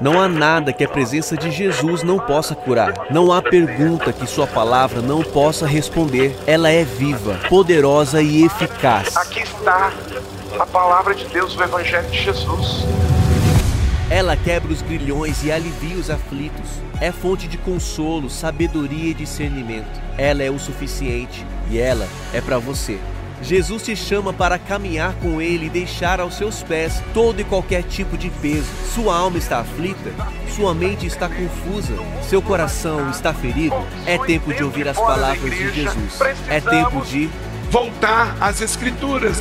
[0.00, 3.08] Não há nada que a presença de Jesus não possa curar.
[3.10, 6.34] Não há pergunta que sua palavra não possa responder.
[6.46, 9.14] Ela é viva, poderosa e eficaz.
[9.14, 9.92] Aqui está
[10.58, 12.86] a palavra de Deus, o Evangelho de Jesus.
[14.08, 16.68] Ela quebra os grilhões e alivia os aflitos.
[16.98, 20.00] É fonte de consolo, sabedoria e discernimento.
[20.16, 22.98] Ela é o suficiente e ela é para você.
[23.42, 27.82] Jesus te chama para caminhar com Ele e deixar aos seus pés todo e qualquer
[27.82, 28.68] tipo de peso.
[28.94, 30.10] Sua alma está aflita?
[30.54, 31.94] Sua mente está confusa?
[32.22, 33.74] Seu coração está ferido?
[34.06, 36.20] É tempo de ouvir as palavras de Jesus.
[36.48, 37.30] É tempo de
[37.70, 39.38] voltar às Escrituras.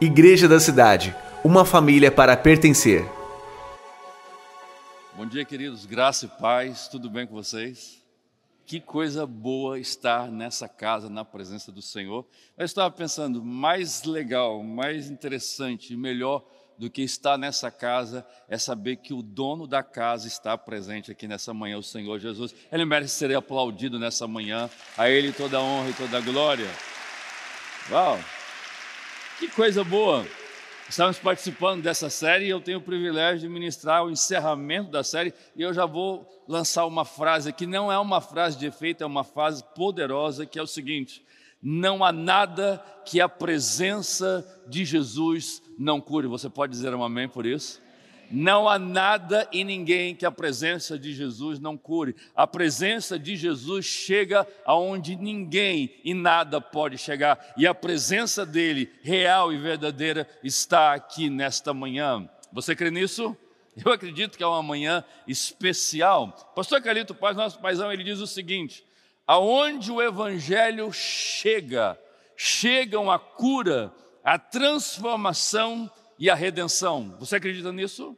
[0.00, 3.04] Igreja da Cidade uma família para pertencer.
[5.16, 8.01] Bom dia, queridos, graça e paz, tudo bem com vocês?
[8.72, 12.26] Que coisa boa estar nessa casa, na presença do Senhor.
[12.56, 16.42] Eu estava pensando, mais legal, mais interessante, melhor
[16.78, 21.28] do que estar nessa casa é saber que o dono da casa está presente aqui
[21.28, 22.54] nessa manhã, o Senhor Jesus.
[22.72, 24.70] Ele merece ser aplaudido nessa manhã.
[24.96, 26.70] A Ele toda a honra e toda a glória.
[27.90, 28.18] Uau!
[29.38, 30.24] Que coisa boa!
[30.92, 35.32] Estamos participando dessa série e eu tenho o privilégio de ministrar o encerramento da série
[35.56, 39.06] e eu já vou lançar uma frase que não é uma frase de efeito, é
[39.06, 41.24] uma frase poderosa que é o seguinte:
[41.62, 42.76] não há nada
[43.06, 46.26] que a presença de Jesus não cure.
[46.26, 47.80] Você pode dizer um amém por isso?
[48.32, 52.16] Não há nada e ninguém que a presença de Jesus não cure.
[52.34, 57.52] A presença de Jesus chega aonde ninguém e nada pode chegar.
[57.58, 62.26] E a presença dele, real e verdadeira, está aqui nesta manhã.
[62.50, 63.36] Você crê nisso?
[63.84, 66.52] Eu acredito que é uma manhã especial.
[66.54, 68.84] Pastor Calito Paz, nosso paizão, ele diz o seguinte:
[69.26, 71.98] aonde o evangelho chega,
[72.36, 73.92] chegam a cura,
[74.24, 77.16] a transformação e a redenção.
[77.18, 78.16] Você acredita nisso?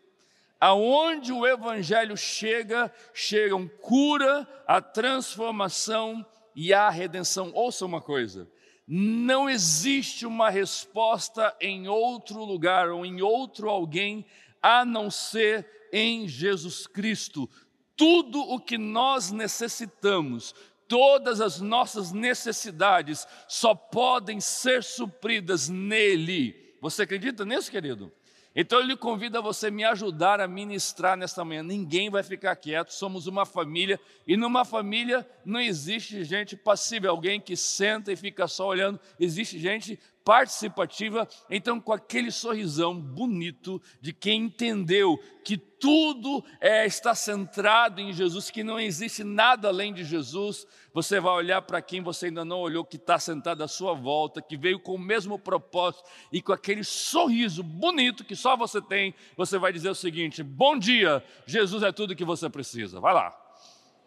[0.61, 7.51] Aonde o evangelho chega, chegam cura, a transformação e a redenção.
[7.55, 8.49] Ouça uma coisa:
[8.87, 14.25] não existe uma resposta em outro lugar ou em outro alguém
[14.63, 17.49] a não ser em Jesus Cristo.
[17.97, 20.55] Tudo o que nós necessitamos,
[20.89, 26.77] todas as nossas necessidades só podem ser supridas nele.
[26.81, 28.13] Você acredita nisso, querido?
[28.57, 31.63] Então ele convida você a me ajudar a ministrar nesta manhã.
[31.63, 37.41] Ninguém vai ficar quieto, somos uma família e numa família não existe gente passiva, alguém
[37.41, 39.01] que senta e fica só olhando.
[39.19, 47.15] Existe gente participativa, então com aquele sorrisão bonito de quem entendeu que tudo é, está
[47.15, 52.01] centrado em Jesus, que não existe nada além de Jesus, você vai olhar para quem
[52.01, 55.39] você ainda não olhou, que está sentado à sua volta, que veio com o mesmo
[55.39, 60.43] propósito e com aquele sorriso bonito que só você tem, você vai dizer o seguinte:
[60.43, 62.99] Bom dia, Jesus é tudo que você precisa.
[62.99, 63.39] Vai lá.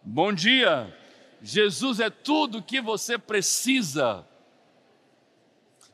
[0.02, 0.92] Bom dia,
[1.40, 4.26] Jesus é tudo que você precisa.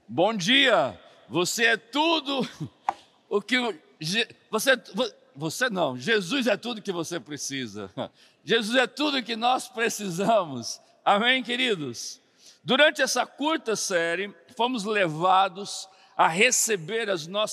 [0.06, 1.00] Bom dia,
[1.30, 2.46] você é tudo
[3.28, 3.56] o que
[4.50, 4.78] você
[5.34, 7.90] você não, Jesus é tudo que você precisa.
[8.44, 10.78] Jesus é tudo que nós precisamos.
[11.04, 12.20] Amém, queridos.
[12.62, 17.08] Durante essa curta série, fomos levados a receber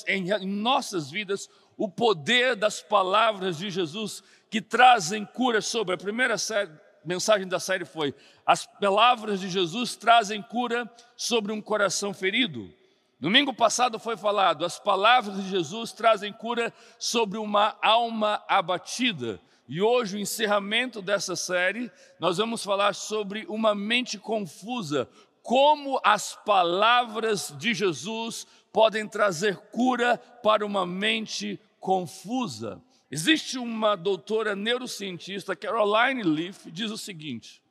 [0.08, 5.96] em nossas vidas o poder das palavras de Jesus que trazem cura sobre.
[5.96, 6.70] A primeira série,
[7.06, 8.14] mensagem da série foi:
[8.46, 12.72] as palavras de Jesus trazem cura sobre um coração ferido.
[13.20, 19.40] Domingo passado foi falado, as palavras de Jesus trazem cura sobre uma alma abatida.
[19.70, 25.08] E hoje, o encerramento dessa série, nós vamos falar sobre uma mente confusa,
[25.44, 32.82] como as palavras de Jesus podem trazer cura para uma mente confusa.
[33.12, 37.62] Existe uma doutora neurocientista, Caroline Leaf, diz o seguinte: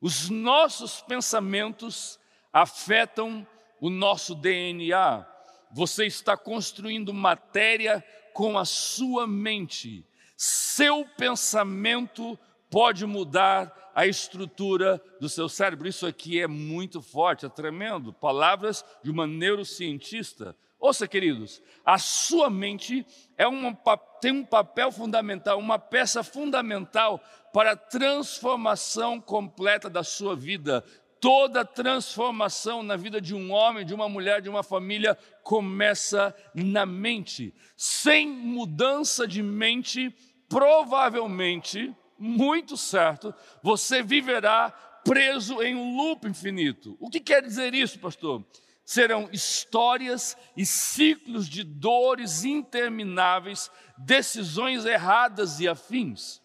[0.00, 2.20] os nossos pensamentos
[2.52, 3.44] afetam
[3.80, 5.26] o nosso DNA.
[5.72, 10.06] Você está construindo matéria com a sua mente.
[10.36, 12.38] Seu pensamento
[12.70, 15.88] pode mudar a estrutura do seu cérebro.
[15.88, 18.12] Isso aqui é muito forte, é tremendo.
[18.12, 20.54] Palavras de uma neurocientista.
[20.78, 23.06] Ouça, queridos, a sua mente
[23.36, 23.74] é uma,
[24.20, 27.20] tem um papel fundamental, uma peça fundamental
[27.52, 30.84] para a transformação completa da sua vida.
[31.18, 36.84] Toda transformação na vida de um homem, de uma mulher, de uma família começa na
[36.84, 37.54] mente.
[37.74, 40.14] Sem mudança de mente,
[40.46, 44.70] provavelmente, muito certo, você viverá
[45.04, 46.96] preso em um loop infinito.
[47.00, 48.44] O que quer dizer isso, pastor?
[48.86, 56.40] Serão histórias e ciclos de dores intermináveis, decisões erradas e afins.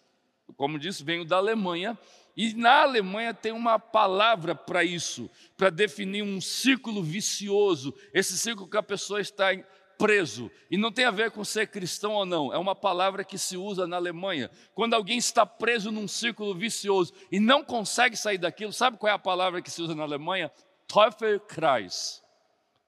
[0.56, 1.96] Como disse, venho da Alemanha
[2.36, 8.68] e na Alemanha tem uma palavra para isso, para definir um ciclo vicioso, esse ciclo
[8.68, 9.50] que a pessoa está
[9.98, 10.50] preso.
[10.70, 13.56] E não tem a ver com ser cristão ou não, é uma palavra que se
[13.56, 14.50] usa na Alemanha.
[14.74, 19.14] Quando alguém está preso num círculo vicioso e não consegue sair daquilo, sabe qual é
[19.14, 20.50] a palavra que se usa na Alemanha?
[20.88, 22.21] Teufelkreis.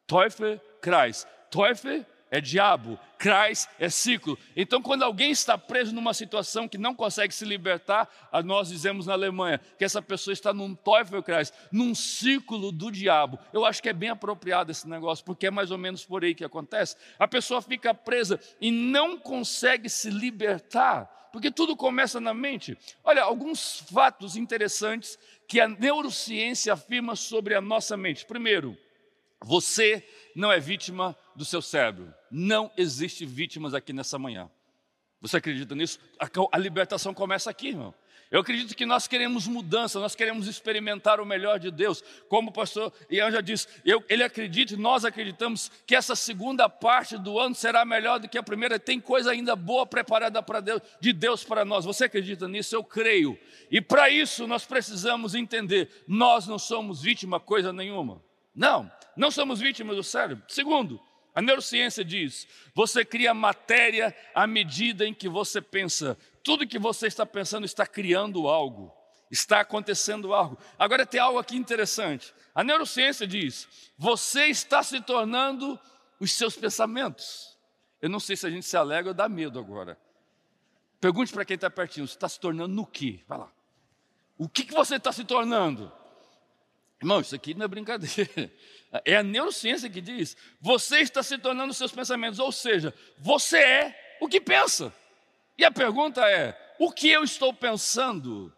[0.07, 1.27] Teufelkreis.
[1.51, 4.37] Teufel é diabo, Kreis é ciclo.
[4.57, 8.09] Então, quando alguém está preso numa situação que não consegue se libertar,
[8.45, 13.39] nós dizemos na Alemanha que essa pessoa está num Teufelkreis, num ciclo do diabo.
[13.53, 16.35] Eu acho que é bem apropriado esse negócio, porque é mais ou menos por aí
[16.35, 16.97] que acontece.
[17.21, 22.77] A pessoa fica presa e não consegue se libertar, porque tudo começa na mente.
[23.05, 25.17] Olha, alguns fatos interessantes
[25.47, 28.27] que a neurociência afirma sobre a nossa mente.
[28.27, 28.77] Primeiro,
[29.45, 30.03] você
[30.35, 32.13] não é vítima do seu cérebro.
[32.31, 34.51] Não existe vítimas aqui nessa manhã.
[35.21, 35.99] Você acredita nisso?
[36.51, 37.95] A, libertação começa aqui, irmão.
[38.31, 42.03] Eu acredito que nós queremos mudança, nós queremos experimentar o melhor de Deus.
[42.29, 47.17] Como o pastor Ian já disse, eu, ele acredita, nós acreditamos que essa segunda parte
[47.17, 48.79] do ano será melhor do que a primeira.
[48.79, 51.85] Tem coisa ainda boa preparada para Deus, de Deus para nós.
[51.85, 52.75] Você acredita nisso?
[52.75, 53.39] Eu creio.
[53.71, 58.23] E para isso nós precisamos entender: nós não somos vítima coisa nenhuma.
[58.55, 60.45] Não, não somos vítimas do cérebro.
[60.49, 61.01] Segundo,
[61.35, 66.17] a neurociência diz: você cria matéria à medida em que você pensa.
[66.43, 68.93] Tudo que você está pensando está criando algo,
[69.31, 70.59] está acontecendo algo.
[70.79, 72.33] Agora tem algo aqui interessante.
[72.55, 73.69] A neurociência diz:
[73.99, 75.79] você está se tornando
[76.21, 77.59] os seus pensamentos.
[78.01, 79.99] Eu não sei se a gente se alegra ou dá medo agora.
[81.01, 83.21] Pergunte para quem está pertinho: você está se tornando no quê?
[83.27, 83.53] Vai lá.
[84.39, 85.93] O que, que você está se tornando?
[87.05, 88.51] Irmão, isso aqui não é brincadeira.
[89.05, 94.17] É a neurociência que diz: você está se tornando seus pensamentos, ou seja, você é
[94.21, 94.95] o que pensa.
[95.59, 98.53] E a pergunta é: o que eu estou pensando?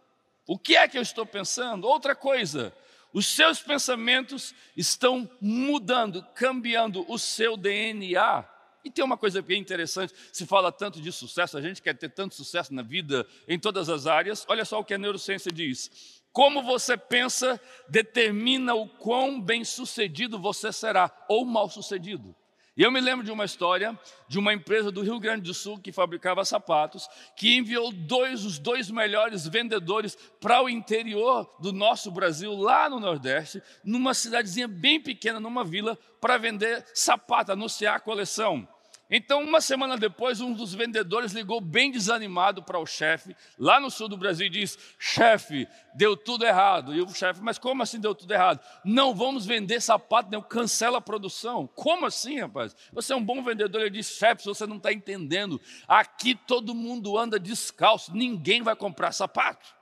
[0.47, 1.89] O que é que eu estou pensando?
[1.89, 2.71] Outra coisa,
[3.15, 8.47] os seus pensamentos estão mudando, cambiando o seu DNA.
[8.85, 12.11] E tem uma coisa bem interessante, se fala tanto de sucesso, a gente quer ter
[12.11, 14.45] tanto sucesso na vida, em todas as áreas.
[14.49, 20.71] Olha só o que a neurociência diz como você pensa determina o quão bem-sucedido você
[20.71, 22.37] será ou mal-sucedido.
[22.77, 23.99] E eu me lembro de uma história
[24.29, 28.59] de uma empresa do Rio Grande do Sul que fabricava sapatos, que enviou dois, os
[28.59, 35.01] dois melhores vendedores para o interior do nosso Brasil, lá no Nordeste, numa cidadezinha bem
[35.01, 38.69] pequena, numa vila, para vender sapato, anunciar a coleção.
[39.09, 43.91] Então, uma semana depois, um dos vendedores ligou bem desanimado para o chefe, lá no
[43.91, 46.93] sul do Brasil, e disse: Chefe, deu tudo errado.
[46.93, 48.61] E o chefe, mas como assim deu tudo errado?
[48.85, 51.69] Não vamos vender sapato, não, cancela a produção.
[51.69, 52.75] Como assim, rapaz?
[52.93, 53.81] Você é um bom vendedor.
[53.81, 55.61] Ele disse: Chefe, você não está entendendo.
[55.87, 59.77] Aqui todo mundo anda descalço, ninguém vai comprar sapato.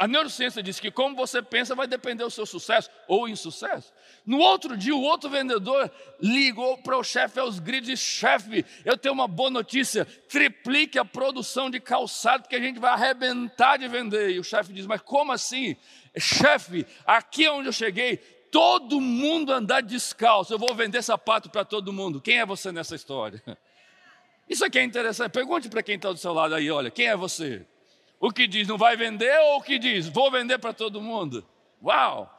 [0.00, 3.92] A neurociência diz que como você pensa vai depender do seu sucesso ou insucesso.
[4.26, 5.88] No outro dia, o outro vendedor
[6.20, 11.70] ligou para o chefe aos gritos chefe, eu tenho uma boa notícia, triplique a produção
[11.70, 14.30] de calçado que a gente vai arrebentar de vender.
[14.30, 15.76] E o chefe diz, mas como assim?
[16.18, 18.16] Chefe, aqui onde eu cheguei,
[18.50, 22.20] todo mundo andar descalço, eu vou vender sapato para todo mundo.
[22.20, 23.40] Quem é você nessa história?
[24.48, 27.16] Isso aqui é interessante, pergunte para quem está do seu lado aí, olha, quem é
[27.16, 27.64] você?
[28.20, 31.44] O que diz não vai vender ou o que diz vou vender para todo mundo?
[31.82, 32.30] Uau!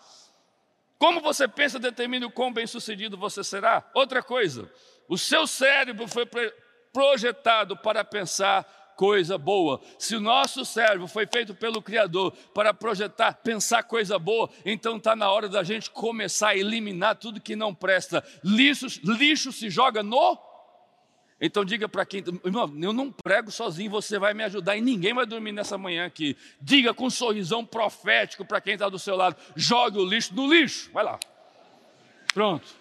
[1.00, 3.84] Como você pensa determina o quão bem sucedido você será.
[3.92, 4.72] Outra coisa,
[5.10, 6.30] o seu cérebro foi
[6.94, 8.64] projetado para pensar
[8.96, 9.82] coisa boa.
[9.98, 15.16] Se o nosso cérebro foi feito pelo Criador para projetar, pensar coisa boa, então está
[15.16, 18.24] na hora da gente começar a eliminar tudo que não presta.
[18.44, 20.38] Lixo, lixo se joga no
[21.42, 25.12] então diga para quem, irmão, eu não prego sozinho, você vai me ajudar e ninguém
[25.12, 26.38] vai dormir nessa manhã aqui.
[26.62, 30.48] Diga com um sorrisão profético para quem está do seu lado: jogue o lixo no
[30.48, 31.20] lixo, vai lá.
[32.32, 32.80] Pronto.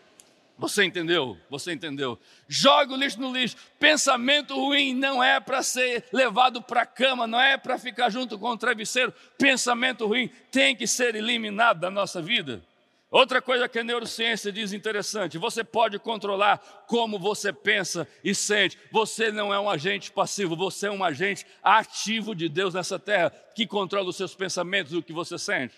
[0.59, 1.39] Você entendeu?
[1.49, 2.19] Você entendeu?
[2.47, 3.57] Jogue o lixo no lixo.
[3.79, 8.39] Pensamento ruim não é para ser levado para a cama, não é para ficar junto
[8.39, 9.11] com o travesseiro.
[9.39, 12.63] Pensamento ruim tem que ser eliminado da nossa vida.
[13.11, 18.79] Outra coisa que a neurociência diz interessante: você pode controlar como você pensa e sente.
[18.93, 23.31] Você não é um agente passivo, você é um agente ativo de Deus nessa terra
[23.55, 25.75] que controla os seus pensamentos e o que você sente.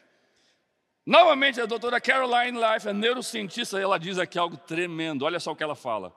[1.06, 5.24] Novamente, a doutora Caroline Life, a neurocientista, ela diz aqui algo tremendo.
[5.24, 6.14] Olha só o que ela fala: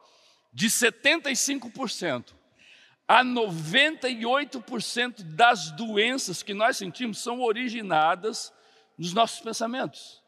[0.53, 2.33] de 75%
[3.07, 8.51] a 98% das doenças que nós sentimos são originadas
[8.97, 10.24] nos nossos pensamentos.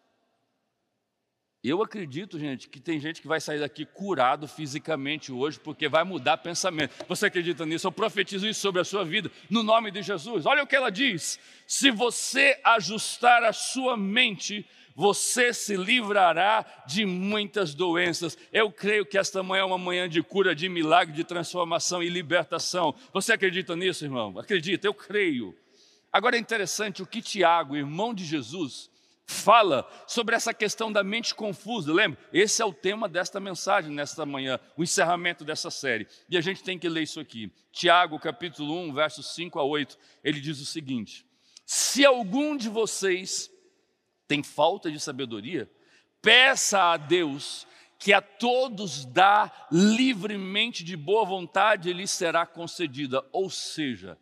[1.68, 6.04] Eu acredito, gente, que tem gente que vai sair daqui curado fisicamente hoje, porque vai
[6.04, 6.94] mudar pensamento.
[7.08, 7.88] Você acredita nisso?
[7.88, 10.46] Eu profetizo isso sobre a sua vida, no nome de Jesus.
[10.46, 17.06] Olha o que ela diz: se você ajustar a sua mente, você se livrará de
[17.06, 18.38] muitas doenças.
[18.52, 22.10] Eu creio que esta manhã é uma manhã de cura, de milagre, de transformação e
[22.10, 22.96] libertação.
[23.14, 24.40] Você acredita nisso, irmão?
[24.40, 25.54] Acredita, eu creio.
[26.12, 28.90] Agora é interessante o que Tiago, irmão de Jesus,
[29.28, 31.94] fala sobre essa questão da mente confusa.
[31.94, 32.18] Lembra?
[32.32, 36.08] Esse é o tema desta mensagem nesta manhã, o encerramento dessa série.
[36.30, 37.52] E a gente tem que ler isso aqui.
[37.72, 41.26] Tiago, capítulo 1, versos 5 a 8, ele diz o seguinte:
[41.66, 43.52] Se algum de vocês
[44.28, 45.70] tem falta de sabedoria,
[46.22, 47.68] peça a Deus
[48.00, 53.26] que a todos dá livremente de boa vontade, ele será concedida.
[53.32, 54.18] Ou seja,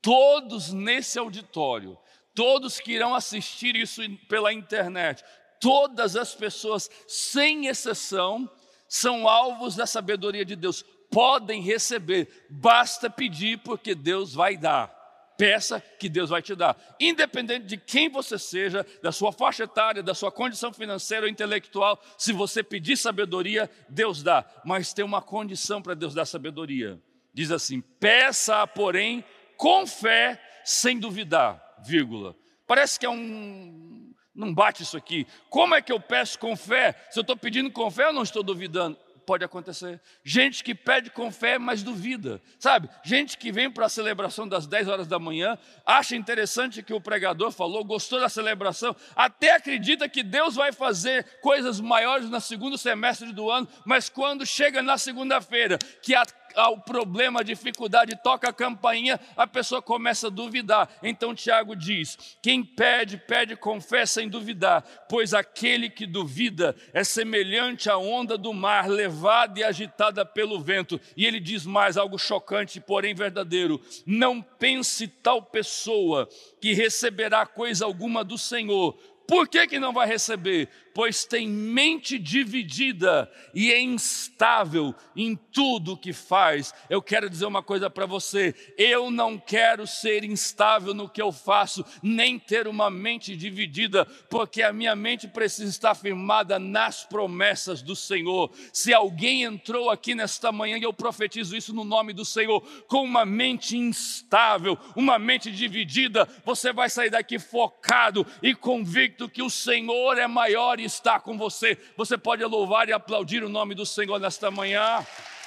[0.00, 1.98] todos nesse auditório
[2.36, 5.24] todos que irão assistir isso pela internet,
[5.58, 8.48] todas as pessoas, sem exceção,
[8.86, 14.94] são alvos da sabedoria de Deus, podem receber, basta pedir, porque Deus vai dar.
[15.38, 20.02] Peça que Deus vai te dar, independente de quem você seja, da sua faixa etária,
[20.02, 25.20] da sua condição financeira ou intelectual, se você pedir sabedoria, Deus dá, mas tem uma
[25.20, 26.98] condição para Deus dar sabedoria.
[27.34, 29.22] Diz assim: peça, porém,
[29.58, 32.36] com fé, sem duvidar vírgula.
[32.66, 34.12] Parece que é um.
[34.34, 35.26] Não bate isso aqui.
[35.48, 36.94] Como é que eu peço com fé?
[37.10, 38.98] Se eu estou pedindo com fé, eu não estou duvidando.
[39.26, 40.00] Pode acontecer.
[40.22, 42.40] Gente que pede com fé, mas duvida.
[42.60, 42.88] Sabe?
[43.02, 47.00] Gente que vem para a celebração das 10 horas da manhã, acha interessante que o
[47.00, 52.78] pregador falou, gostou da celebração, até acredita que Deus vai fazer coisas maiores no segundo
[52.78, 56.24] semestre do ano, mas quando chega na segunda-feira, que a
[56.54, 60.88] ao problema, dificuldade, toca a campainha, a pessoa começa a duvidar.
[61.02, 67.02] Então Tiago diz: quem pede, pede com fé sem duvidar, pois aquele que duvida é
[67.04, 71.00] semelhante à onda do mar, levada e agitada pelo vento.
[71.16, 76.28] E ele diz mais algo chocante, porém verdadeiro: não pense tal pessoa
[76.60, 78.96] que receberá coisa alguma do Senhor.
[79.26, 80.68] Por que, que não vai receber?
[80.96, 86.72] pois tem mente dividida e é instável em tudo que faz.
[86.88, 91.30] Eu quero dizer uma coisa para você: eu não quero ser instável no que eu
[91.30, 97.82] faço, nem ter uma mente dividida, porque a minha mente precisa estar firmada nas promessas
[97.82, 98.50] do Senhor.
[98.72, 103.02] Se alguém entrou aqui nesta manhã, e eu profetizo isso no nome do Senhor, com
[103.02, 109.48] uma mente instável, uma mente dividida, você vai sair daqui focado e convicto que o
[109.48, 111.78] Senhor é maior e está com você.
[111.96, 115.04] Você pode louvar e aplaudir o nome do Senhor nesta manhã.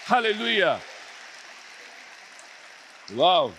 [0.10, 0.82] Aleluia.
[3.16, 3.54] Uau.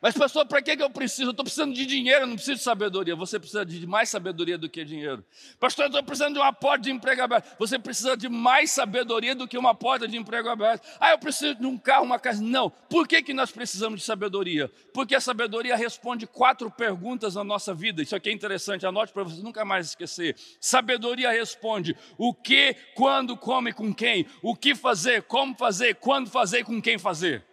[0.00, 1.28] Mas, pastor, para que eu preciso?
[1.28, 3.16] Eu estou precisando de dinheiro, eu não preciso de sabedoria.
[3.16, 5.24] Você precisa de mais sabedoria do que dinheiro.
[5.58, 7.56] Pastor, eu estou precisando de uma porta de emprego aberta.
[7.58, 10.86] Você precisa de mais sabedoria do que uma porta de emprego aberta.
[11.00, 12.42] Ah, eu preciso de um carro, uma casa.
[12.42, 12.68] Não.
[12.68, 14.70] Por que, que nós precisamos de sabedoria?
[14.92, 18.02] Porque a sabedoria responde quatro perguntas na nossa vida.
[18.02, 20.36] Isso aqui é interessante, anote para você nunca mais esquecer.
[20.60, 24.26] Sabedoria responde o que, quando, como e com quem.
[24.42, 27.44] O que fazer, como fazer, quando fazer e com quem fazer.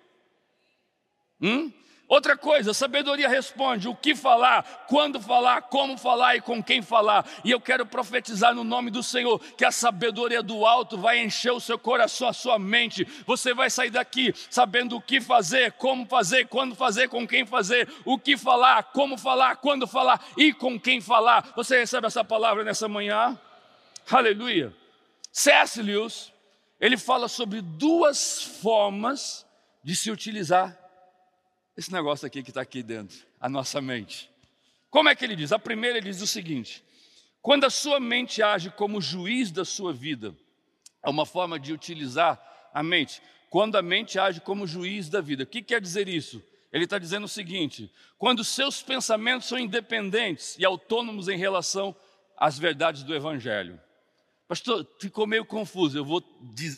[1.42, 1.72] Hum?
[2.08, 7.26] Outra coisa, sabedoria responde o que falar, quando falar, como falar e com quem falar.
[7.44, 11.52] E eu quero profetizar no nome do Senhor que a sabedoria do alto vai encher
[11.52, 13.06] o seu coração, a sua mente.
[13.26, 17.88] Você vai sair daqui sabendo o que fazer, como fazer, quando fazer, com quem fazer,
[18.04, 21.54] o que falar, como falar, quando falar e com quem falar.
[21.56, 23.40] Você recebe essa palavra nessa manhã?
[24.12, 24.76] Aleluia.
[25.32, 25.82] C.S.
[25.82, 26.32] Lewis,
[26.80, 29.48] ele fala sobre duas formas
[29.84, 30.83] de se utilizar
[31.76, 34.30] esse negócio aqui que está aqui dentro, a nossa mente.
[34.90, 35.52] Como é que ele diz?
[35.52, 36.84] A primeira ele diz o seguinte:
[37.42, 40.36] quando a sua mente age como juiz da sua vida,
[41.02, 42.42] é uma forma de utilizar
[42.74, 43.22] a mente.
[43.50, 45.44] Quando a mente age como juiz da vida.
[45.44, 46.42] O que quer dizer isso?
[46.72, 51.96] Ele está dizendo o seguinte: quando seus pensamentos são independentes e autônomos em relação
[52.38, 53.80] às verdades do Evangelho.
[54.48, 56.22] Pastor, ficou meio confuso, eu vou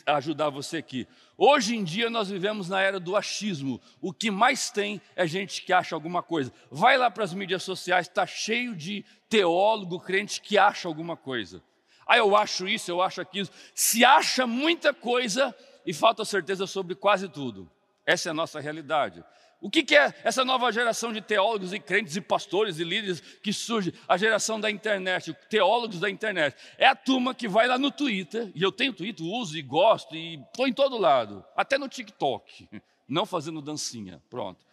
[0.06, 1.06] ajudar você aqui.
[1.36, 3.80] Hoje em dia nós vivemos na era do achismo.
[4.00, 6.52] O que mais tem é gente que acha alguma coisa.
[6.70, 11.62] Vai lá para as mídias sociais, está cheio de teólogo, crente que acha alguma coisa.
[12.06, 13.48] Ah, eu acho isso, eu acho aquilo.
[13.74, 15.54] Se acha muita coisa
[15.84, 17.68] e falta certeza sobre quase tudo.
[18.06, 19.24] Essa é a nossa realidade.
[19.60, 23.20] O que, que, é essa nova geração de teólogos e crentes e pastores e líderes
[23.20, 23.94] que surge?
[24.06, 26.56] A geração da internet, teólogos da internet.
[26.76, 30.14] É a turma que vai lá no Twitter, e eu tenho Twitter, uso e gosto,
[30.14, 32.68] e estou em todo lado, até no TikTok,
[33.08, 34.64] não fazendo dancinha, pronto.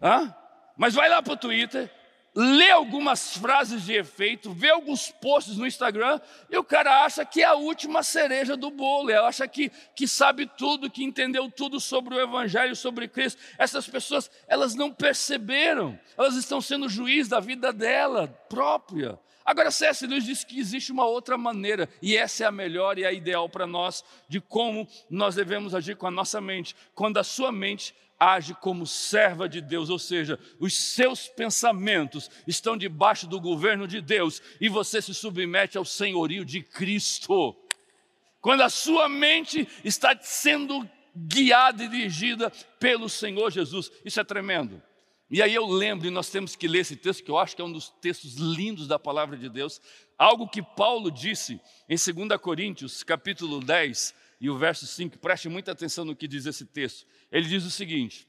[0.00, 0.34] Hã?
[0.76, 1.90] Mas vai lá para o Twitter
[2.34, 7.42] lê algumas frases de efeito, vê alguns posts no Instagram e o cara acha que
[7.42, 11.78] é a última cereja do bolo, ele acha que, que sabe tudo, que entendeu tudo
[11.78, 13.40] sobre o Evangelho, sobre Cristo.
[13.56, 19.18] Essas pessoas, elas não perceberam, elas estão sendo juiz da vida dela própria.
[19.44, 20.06] Agora, C.S.
[20.06, 23.46] Lewis diz que existe uma outra maneira, e essa é a melhor e a ideal
[23.46, 27.94] para nós, de como nós devemos agir com a nossa mente, quando a sua mente
[28.24, 34.00] age como serva de Deus, ou seja, os seus pensamentos estão debaixo do governo de
[34.00, 37.54] Deus e você se submete ao senhorio de Cristo.
[38.40, 44.82] Quando a sua mente está sendo guiada e dirigida pelo Senhor Jesus, isso é tremendo.
[45.30, 47.62] E aí eu lembro, e nós temos que ler esse texto, que eu acho que
[47.62, 49.80] é um dos textos lindos da palavra de Deus,
[50.18, 54.14] algo que Paulo disse em 2 Coríntios, capítulo 10,
[54.44, 57.06] e o verso 5, preste muita atenção no que diz esse texto.
[57.32, 58.28] Ele diz o seguinte: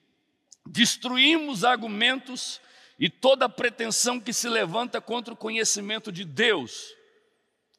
[0.65, 2.62] Destruímos argumentos
[2.98, 6.95] e toda pretensão que se levanta contra o conhecimento de Deus.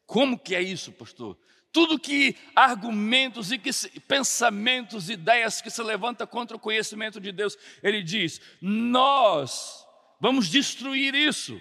[0.04, 1.38] Como que é isso, pastor?
[1.72, 7.56] Tudo que argumentos e que pensamentos, ideias que se levanta contra o conhecimento de Deus,
[7.82, 9.82] ele diz: nós
[10.20, 11.58] vamos destruir isso.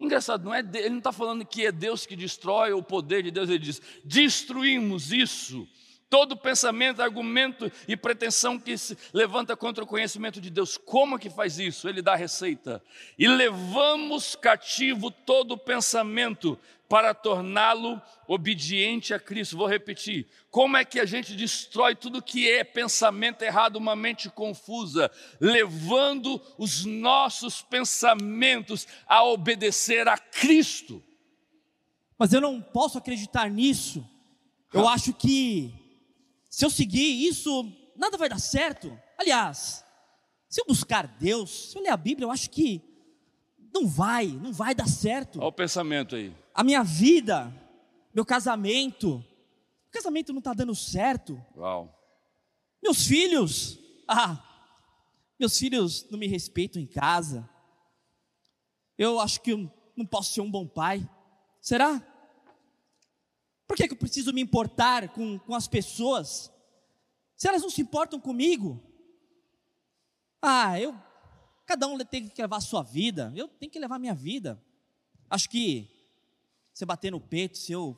[0.00, 3.30] Engraçado, não é, ele não está falando que é Deus que destrói o poder de
[3.30, 5.68] Deus, ele diz: destruímos isso.
[6.10, 11.28] Todo pensamento, argumento e pretensão que se levanta contra o conhecimento de Deus, como que
[11.28, 11.86] faz isso?
[11.86, 12.82] Ele dá a receita.
[13.18, 19.58] E levamos cativo todo pensamento para torná-lo obediente a Cristo.
[19.58, 20.26] Vou repetir.
[20.50, 26.40] Como é que a gente destrói tudo que é pensamento errado, uma mente confusa, levando
[26.56, 31.04] os nossos pensamentos a obedecer a Cristo?
[32.16, 34.08] Mas eu não posso acreditar nisso.
[34.72, 35.77] Eu acho que
[36.48, 38.98] se eu seguir isso, nada vai dar certo.
[39.18, 39.84] Aliás,
[40.48, 42.82] se eu buscar Deus, se eu ler a Bíblia, eu acho que
[43.72, 45.38] não vai, não vai dar certo.
[45.38, 46.34] Olha o pensamento aí.
[46.54, 47.52] A minha vida,
[48.14, 49.16] meu casamento,
[49.86, 51.40] o casamento não está dando certo.
[51.56, 51.94] Uau.
[52.82, 54.42] Meus filhos, ah,
[55.38, 57.48] meus filhos não me respeitam em casa.
[58.96, 61.08] Eu acho que eu não posso ser um bom pai.
[61.60, 62.02] Será?
[63.68, 66.50] Por que, que eu preciso me importar com, com as pessoas?
[67.36, 68.82] Se elas não se importam comigo,
[70.40, 70.96] ah, eu.
[71.66, 74.58] Cada um tem que levar a sua vida, eu tenho que levar a minha vida.
[75.28, 75.86] Acho que
[76.72, 77.94] você bater no peito, se eu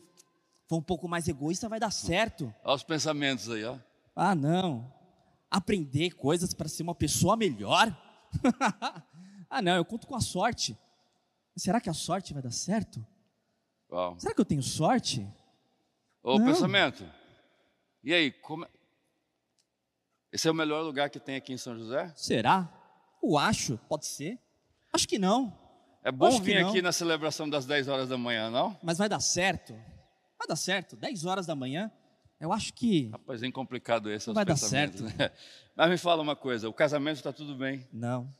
[0.67, 2.53] for um pouco mais egoísta, vai dar certo.
[2.65, 3.79] Olha os pensamentos aí, ó.
[4.17, 4.93] Ah, não.
[5.49, 7.97] Aprender coisas para ser uma pessoa melhor.
[9.49, 10.77] ah, não, eu conto com a sorte.
[11.57, 13.07] Será que a sorte vai dar certo?
[13.91, 14.19] Uau.
[14.19, 15.27] Será que eu tenho sorte?
[16.23, 17.05] Ô, pensamento.
[18.03, 18.65] E aí, como...
[18.65, 18.69] É?
[20.33, 22.13] esse é o melhor lugar que tem aqui em São José?
[22.15, 22.69] Será?
[23.23, 24.39] Eu acho, pode ser.
[24.93, 25.57] Acho que não.
[26.03, 28.77] É bom vir aqui na celebração das 10 horas da manhã, não?
[28.83, 29.75] Mas vai dar certo.
[30.39, 30.97] Vai dar certo.
[30.97, 31.91] 10 horas da manhã.
[32.41, 33.09] Eu acho que.
[33.09, 34.27] Rapaz, é complicado esse.
[34.27, 35.03] Não vai dar certo.
[35.03, 35.13] Né?
[35.77, 37.87] Mas me fala uma coisa: o casamento está tudo bem?
[37.93, 38.35] Não.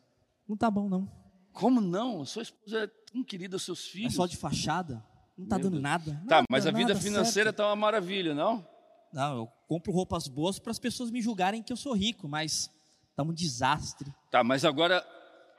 [0.49, 1.07] Não está bom, não.
[1.53, 2.25] Como não?
[2.25, 4.15] Sua esposa é tão querida, seus filhos.
[4.15, 5.05] É só de fachada.
[5.41, 6.13] Não está dando nada.
[6.29, 8.67] Tá, nada, mas a vida financeira está uma maravilha, não?
[9.11, 12.71] Não, eu compro roupas boas para as pessoas me julgarem que eu sou rico, mas
[13.11, 14.15] está um desastre.
[14.31, 15.05] Tá, mas agora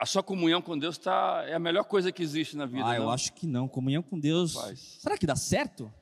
[0.00, 2.84] a sua comunhão com Deus tá, é a melhor coisa que existe na vida.
[2.84, 3.04] Ah, não?
[3.04, 3.66] eu acho que não.
[3.66, 4.54] Comunhão com Deus.
[4.54, 4.98] Faz.
[5.00, 5.92] Será que dá certo?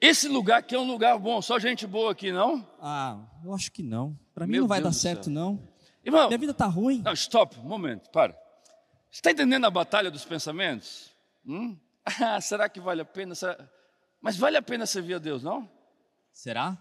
[0.00, 2.66] Esse lugar aqui é um lugar bom, só gente boa aqui, não?
[2.80, 4.18] Ah, eu acho que não.
[4.34, 5.32] Para mim não vai Deus dar certo, céu.
[5.32, 5.60] não.
[6.04, 7.02] Irmão, minha vida está ruim.
[7.02, 8.32] Não, stop, um momento, para.
[9.10, 11.10] Você está entendendo a batalha dos pensamentos?
[11.46, 11.76] Hum?
[12.20, 13.34] Ah, será que vale a pena?
[14.20, 15.68] Mas vale a pena servir a Deus, não?
[16.32, 16.78] Será?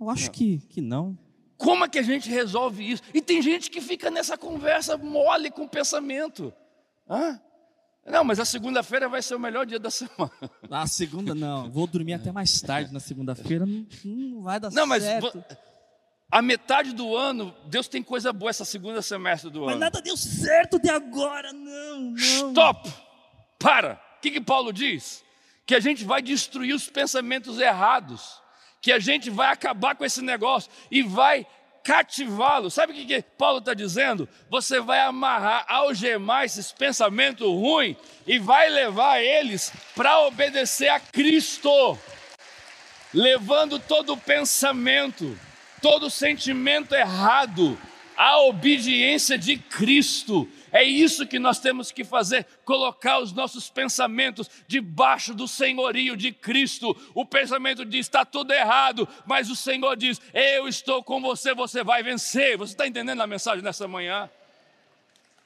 [0.00, 1.18] Eu acho que, que não.
[1.56, 3.02] Como é que a gente resolve isso?
[3.14, 6.52] E tem gente que fica nessa conversa mole com o pensamento.
[7.08, 7.40] Hã?
[8.04, 10.30] Não, mas a segunda-feira vai ser o melhor dia da semana.
[10.70, 11.70] A segunda não.
[11.70, 13.66] Vou dormir até mais tarde na segunda-feira.
[13.66, 15.44] Não, não, vai dar não, certo.
[15.48, 15.58] Mas
[16.30, 19.80] a metade do ano, Deus tem coisa boa essa segunda semestre do mas ano.
[19.80, 22.16] Mas nada deu certo de agora, não, não.
[22.16, 22.92] Stop!
[23.58, 24.05] Para!
[24.26, 25.24] Que, que Paulo diz?
[25.64, 28.42] Que a gente vai destruir os pensamentos errados,
[28.82, 31.46] que a gente vai acabar com esse negócio e vai
[31.84, 32.68] cativá-lo.
[32.68, 34.28] Sabe o que, que Paulo está dizendo?
[34.50, 41.96] Você vai amarrar, algemar esses pensamentos ruins e vai levar eles para obedecer a Cristo,
[43.14, 45.38] levando todo pensamento,
[45.80, 47.78] todo sentimento errado
[48.16, 50.50] à obediência de Cristo.
[50.76, 56.30] É isso que nós temos que fazer, colocar os nossos pensamentos debaixo do senhorio de
[56.32, 56.94] Cristo.
[57.14, 61.82] O pensamento diz: está tudo errado, mas o Senhor diz: eu estou com você, você
[61.82, 62.58] vai vencer.
[62.58, 64.28] Você está entendendo a mensagem nessa manhã?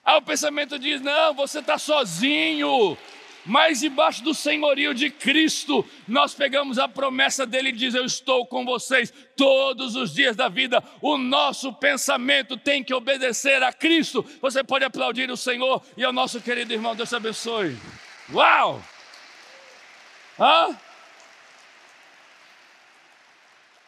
[0.04, 2.98] Aí o pensamento diz: não, você está sozinho.
[3.44, 8.46] Mas debaixo do senhorio de Cristo, nós pegamos a promessa dele e diz: Eu estou
[8.46, 10.82] com vocês todos os dias da vida.
[11.00, 14.24] O nosso pensamento tem que obedecer a Cristo.
[14.42, 17.76] Você pode aplaudir o Senhor e ao nosso querido irmão, Deus te abençoe.
[18.32, 18.82] Uau!
[20.38, 20.76] Hã?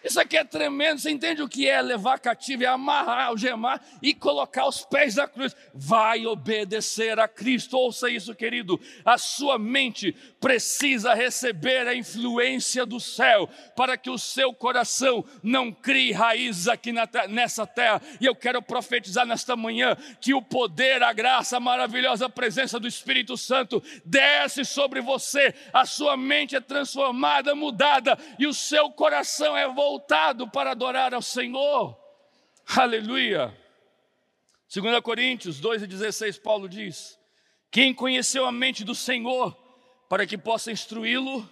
[0.05, 1.01] Isso aqui é tremendo.
[1.01, 2.65] Você entende o que é levar cativo?
[2.65, 5.55] É amarrar, algemar e colocar os pés da cruz.
[5.73, 7.77] Vai obedecer a Cristo.
[7.77, 8.81] Ouça isso, querido.
[9.05, 15.71] A sua mente precisa receber a influência do céu para que o seu coração não
[15.73, 18.03] crie raízes aqui na, nessa terra.
[18.21, 22.89] E eu quero profetizar nesta manhã que o poder, a graça, a maravilhosa presença do
[22.89, 25.55] Espírito Santo desce sobre você.
[25.73, 31.13] A sua mente é transformada, mudada e o seu coração é voltado voltado para adorar
[31.13, 31.99] ao Senhor.
[32.67, 33.55] Aleluia.
[34.75, 37.19] 2 Coríntios 2,16, Paulo diz:
[37.71, 39.55] Quem conheceu a mente do Senhor
[40.09, 41.47] para que possa instruí-lo?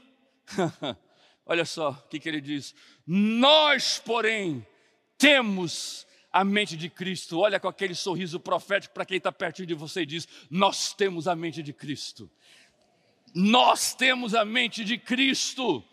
[1.45, 2.75] Olha só o que, que ele diz:
[3.07, 4.67] Nós, porém,
[5.19, 7.41] temos a mente de Cristo.
[7.41, 11.29] Olha com aquele sorriso profético para quem está pertinho de você e diz: Nós temos
[11.29, 12.31] a mente de Cristo.
[13.35, 15.85] Nós temos a mente de Cristo.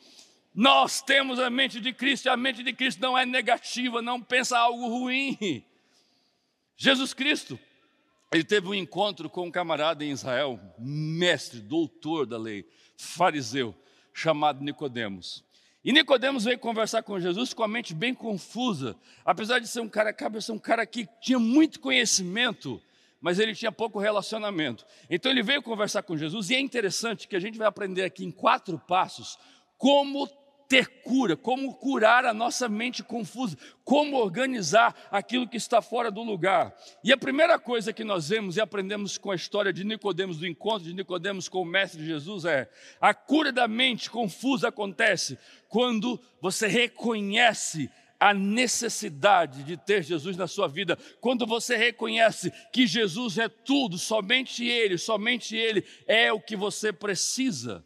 [0.58, 4.20] Nós temos a mente de Cristo e a mente de Cristo não é negativa, não
[4.20, 5.64] pensa algo ruim.
[6.76, 7.60] Jesus Cristo,
[8.34, 12.68] ele teve um encontro com um camarada em Israel, mestre, doutor da lei,
[12.98, 13.76] fariseu,
[14.12, 15.44] chamado Nicodemos.
[15.86, 19.88] E Nicodemos veio conversar com Jesus com a mente bem confusa, apesar de ser um
[19.88, 22.82] cara, ser um cara que tinha muito conhecimento,
[23.22, 24.88] mas ele tinha pouco relacionamento.
[25.08, 28.26] Então ele veio conversar com Jesus e é interessante que a gente vai aprender aqui
[28.26, 29.38] em quatro passos
[29.78, 30.28] como
[30.68, 36.22] ter cura, como curar a nossa mente confusa, como organizar aquilo que está fora do
[36.22, 36.76] lugar.
[37.04, 40.48] E a primeira coisa que nós vemos e aprendemos com a história de Nicodemos, do
[40.48, 45.38] encontro de Nicodemos com o mestre Jesus é: a cura da mente confusa acontece
[45.70, 52.88] quando você reconhece a necessidade de ter Jesus na sua vida, quando você reconhece que
[52.88, 57.86] Jesus é tudo, somente Ele, somente Ele é o que você precisa.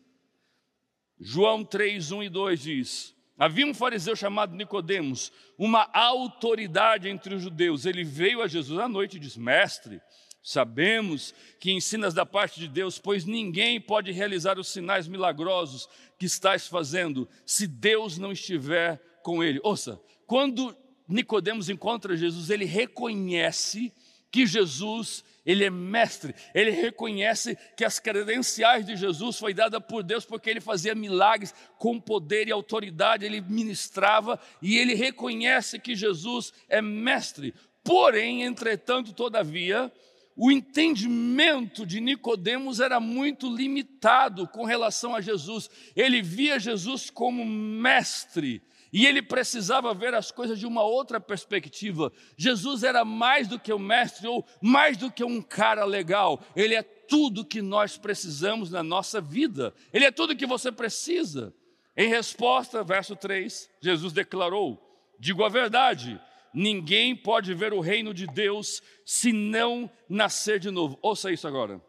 [1.24, 7.44] João 3, 1 e 2 diz: Havia um fariseu chamado Nicodemos, uma autoridade entre os
[7.44, 7.86] judeus.
[7.86, 10.02] Ele veio a Jesus à noite e disse: Mestre,
[10.42, 16.26] sabemos que ensinas da parte de Deus, pois ninguém pode realizar os sinais milagrosos que
[16.26, 19.60] estás fazendo se Deus não estiver com ele.
[19.64, 20.76] Ouça, quando
[21.08, 23.94] Nicodemos encontra Jesus, ele reconhece
[24.32, 30.04] que Jesus ele é mestre, ele reconhece que as credenciais de Jesus foi dada por
[30.04, 35.96] Deus porque ele fazia milagres com poder e autoridade, ele ministrava e ele reconhece que
[35.96, 37.56] Jesus é mestre.
[37.84, 39.92] Porém, entretanto, todavia,
[40.36, 45.70] o entendimento de Nicodemos era muito limitado com relação a Jesus.
[45.96, 48.62] Ele via Jesus como mestre,
[48.94, 52.12] e ele precisava ver as coisas de uma outra perspectiva.
[52.36, 56.42] Jesus era mais do que um mestre ou mais do que um cara legal.
[56.56, 59.74] Ele é tudo que nós precisamos na nossa vida.
[59.94, 61.54] Ele é tudo que você precisa.
[61.96, 64.82] Em resposta, verso 3, Jesus declarou:
[65.20, 66.20] Digo a verdade,
[66.54, 70.98] ninguém pode ver o reino de Deus se não nascer de novo.
[71.02, 71.82] Ouça isso agora.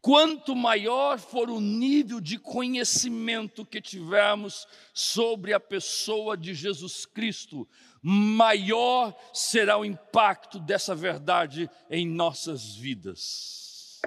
[0.00, 7.68] Quanto maior for o nível de conhecimento que tivermos sobre a pessoa de Jesus Cristo,
[8.00, 14.00] maior será o impacto dessa verdade em nossas vidas.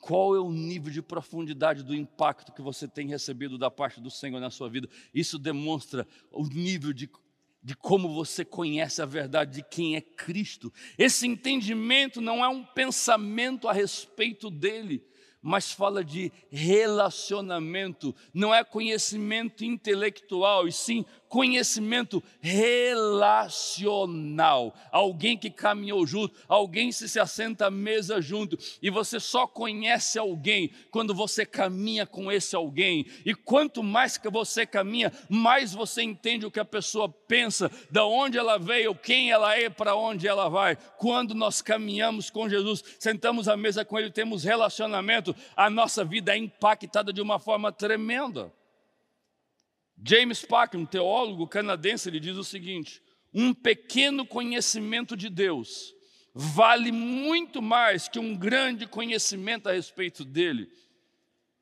[0.00, 4.10] Qual é o nível de profundidade do impacto que você tem recebido da parte do
[4.10, 4.88] Senhor na sua vida?
[5.12, 7.10] Isso demonstra o nível de
[7.62, 10.72] de como você conhece a verdade de quem é Cristo.
[10.96, 15.04] Esse entendimento não é um pensamento a respeito dele,
[15.48, 23.54] mas fala de relacionamento, não é conhecimento intelectual, e sim conhecimento relacional.
[24.90, 30.18] Alguém que caminhou junto, alguém se se assenta à mesa junto, e você só conhece
[30.18, 33.06] alguém quando você caminha com esse alguém.
[33.24, 38.04] E quanto mais que você caminha, mais você entende o que a pessoa pensa, da
[38.04, 40.76] onde ela veio, quem ela é, para onde ela vai.
[40.96, 46.34] Quando nós caminhamos com Jesus, sentamos à mesa com ele, temos relacionamento, a nossa vida
[46.34, 48.52] é impactada de uma forma tremenda.
[50.04, 55.94] James Packer, um teólogo canadense, ele diz o seguinte: um pequeno conhecimento de Deus
[56.34, 60.70] vale muito mais que um grande conhecimento a respeito dele.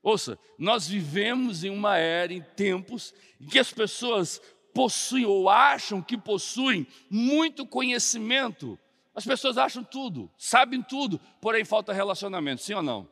[0.02, 4.40] Ouça, nós vivemos em uma era, em tempos, em que as pessoas
[4.72, 8.78] possuem ou acham que possuem muito conhecimento
[9.14, 13.08] As pessoas acham tudo, sabem tudo, porém falta relacionamento, sim ou não?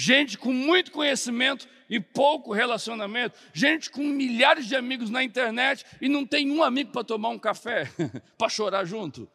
[0.00, 6.08] Gente com muito conhecimento e pouco relacionamento, gente com milhares de amigos na internet e
[6.08, 7.90] não tem um amigo para tomar um café,
[8.38, 9.28] para chorar junto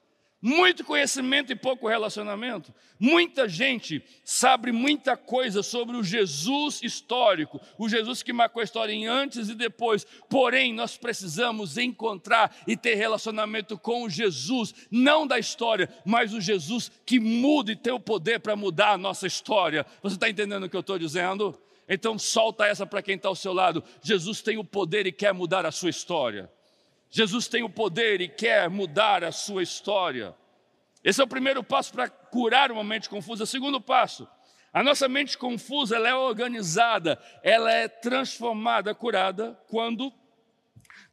[0.46, 2.74] muito conhecimento e pouco relacionamento.
[3.00, 8.92] Muita gente sabe muita coisa sobre o Jesus histórico, o Jesus que marcou a história
[8.92, 10.06] em antes e depois.
[10.30, 16.42] Porém, nós precisamos encontrar e ter relacionamento com o Jesus, não da história, mas o
[16.42, 19.86] Jesus que muda e tem o poder para mudar a nossa história.
[20.02, 21.58] Você está entendendo o que eu estou dizendo?
[21.88, 23.82] Então, solta essa para quem está ao seu lado.
[24.02, 26.52] Jesus tem o poder e quer mudar a sua história.
[27.16, 30.36] Jesus tem o poder e quer mudar a sua história.
[31.04, 33.46] Esse é o primeiro passo para curar uma mente confusa.
[33.46, 34.28] Segundo passo,
[34.74, 40.12] a nossa mente confusa ela é organizada, ela é transformada, curada, quando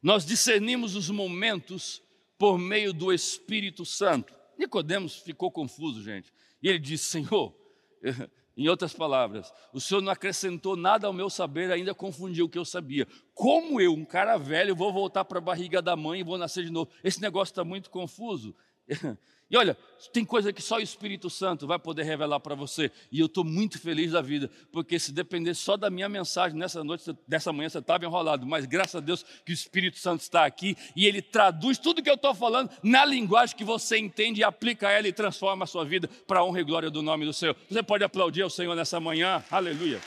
[0.01, 2.01] nós discernimos os momentos
[2.35, 4.33] por meio do Espírito Santo.
[4.57, 6.33] Nicodemos ficou confuso, gente.
[6.63, 7.55] E ele disse: Senhor,
[8.55, 12.57] em outras palavras, o Senhor não acrescentou nada ao meu saber, ainda confundiu o que
[12.57, 13.07] eu sabia.
[13.33, 16.65] Como eu, um cara velho, vou voltar para a barriga da mãe e vou nascer
[16.65, 16.91] de novo?
[17.03, 18.55] Esse negócio está muito confuso.
[19.51, 19.77] E olha,
[20.13, 22.89] tem coisa que só o Espírito Santo vai poder revelar para você.
[23.11, 26.81] E eu estou muito feliz da vida, porque se depender só da minha mensagem nessa
[26.85, 28.47] noite, dessa manhã, você estava enrolado.
[28.47, 32.09] Mas graças a Deus que o Espírito Santo está aqui e ele traduz tudo que
[32.09, 35.83] eu estou falando na linguagem que você entende e aplica ela e transforma a sua
[35.83, 37.53] vida para a honra e glória do nome do Senhor.
[37.69, 39.43] Você pode aplaudir ao Senhor nessa manhã.
[39.51, 39.99] Aleluia.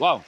[0.00, 0.24] Uau!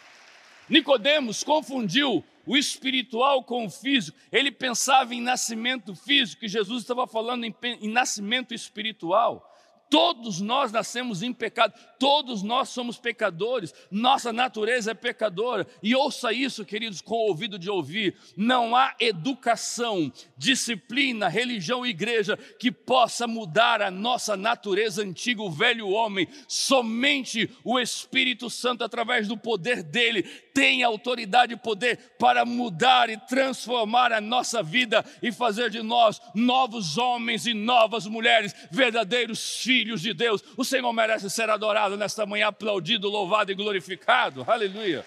[0.68, 4.16] Nicodemos confundiu o espiritual com o físico.
[4.32, 9.47] Ele pensava em nascimento físico e Jesus estava falando em, em nascimento espiritual.
[9.90, 15.66] Todos nós nascemos em pecado, todos nós somos pecadores, nossa natureza é pecadora.
[15.82, 21.90] E ouça isso, queridos, com o ouvido de ouvir: não há educação, disciplina, religião e
[21.90, 26.28] igreja que possa mudar a nossa natureza antiga, o velho homem.
[26.46, 30.22] Somente o Espírito Santo, através do poder dele,
[30.52, 36.20] tem autoridade e poder para mudar e transformar a nossa vida e fazer de nós
[36.34, 40.42] novos homens e novas mulheres, verdadeiros filhos filhos de Deus.
[40.56, 44.44] O Senhor merece ser adorado nesta manhã, aplaudido, louvado e glorificado.
[44.46, 45.06] Aleluia.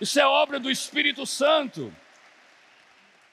[0.00, 1.92] Isso é obra do Espírito Santo.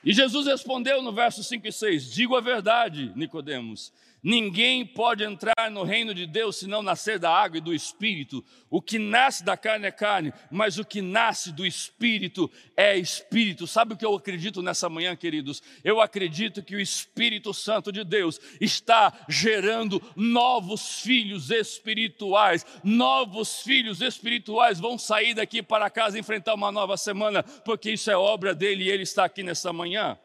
[0.04, 3.94] E Jesus respondeu no verso 5 e 6: Digo a verdade, Nicodemos,
[4.26, 8.44] Ninguém pode entrar no reino de Deus se não nascer da água e do espírito.
[8.72, 13.68] O que nasce da carne é carne, mas o que nasce do espírito é espírito.
[13.68, 15.62] Sabe o que eu acredito nessa manhã, queridos?
[15.84, 22.66] Eu acredito que o Espírito Santo de Deus está gerando novos filhos espirituais.
[22.84, 28.18] Novos filhos espirituais vão sair daqui para casa enfrentar uma nova semana, porque isso é
[28.18, 30.18] obra dele e ele está aqui nessa manhã.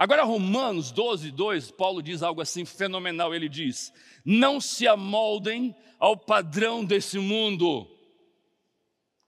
[0.00, 3.34] Agora, Romanos 12, 2, Paulo diz algo assim fenomenal.
[3.34, 3.92] Ele diz:
[4.24, 7.86] Não se amoldem ao padrão desse mundo.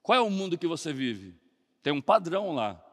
[0.01, 1.35] Qual é o mundo que você vive?
[1.83, 2.83] Tem um padrão lá,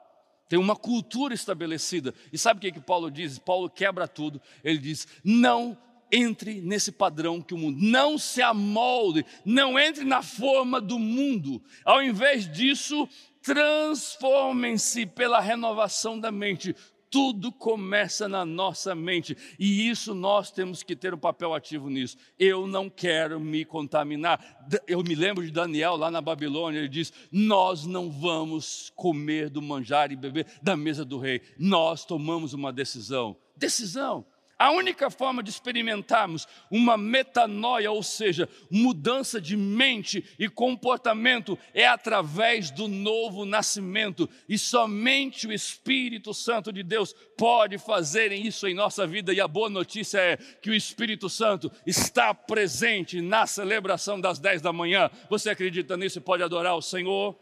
[0.46, 2.14] tem uma cultura estabelecida.
[2.30, 3.38] E sabe o que, que Paulo diz?
[3.38, 4.42] Paulo quebra tudo.
[4.62, 5.74] Ele diz: Não
[6.12, 11.62] entre nesse padrão que o mundo, não se amolde, não entre na forma do mundo.
[11.82, 13.08] Ao invés disso,
[13.40, 16.76] transformem-se pela renovação da mente
[17.10, 22.16] tudo começa na nossa mente e isso nós temos que ter um papel ativo nisso.
[22.38, 24.40] Eu não quero me contaminar.
[24.86, 29.60] Eu me lembro de Daniel lá na Babilônia, ele diz: Nós não vamos comer do
[29.60, 31.42] manjar e beber da mesa do rei.
[31.58, 33.36] Nós tomamos uma decisão.
[33.56, 34.24] Decisão.
[34.60, 41.86] A única forma de experimentarmos uma metanoia, ou seja, mudança de mente e comportamento, é
[41.86, 44.28] através do novo nascimento.
[44.46, 49.32] E somente o Espírito Santo de Deus pode fazer isso em nossa vida.
[49.32, 54.60] E a boa notícia é que o Espírito Santo está presente na celebração das 10
[54.60, 55.10] da manhã.
[55.30, 57.34] Você acredita nisso e pode adorar o Senhor?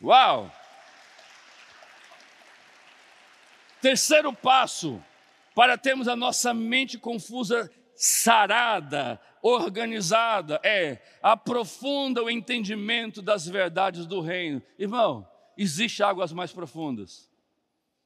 [0.00, 0.54] Uau!
[3.82, 5.02] Terceiro passo
[5.58, 14.20] para termos a nossa mente confusa sarada, organizada, é aprofunda o entendimento das verdades do
[14.20, 14.62] reino.
[14.78, 17.27] Irmão, existe águas mais profundas.